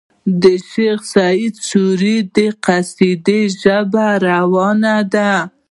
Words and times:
د 0.41 0.43
شېخ 0.69 0.99
اسعد 1.07 1.53
سوري 1.69 2.17
د 2.35 2.37
قصيدې 2.65 3.41
ژبه 3.61 4.07
روانه 4.27 4.95
ده. 5.13 5.31